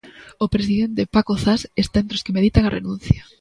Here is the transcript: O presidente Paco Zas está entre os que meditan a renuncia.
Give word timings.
O 0.43 0.51
presidente 0.55 1.09
Paco 1.13 1.33
Zas 1.43 1.61
está 1.83 1.97
entre 1.99 2.17
os 2.17 2.23
que 2.25 2.35
meditan 2.37 2.63
a 2.65 2.73
renuncia. 2.77 3.21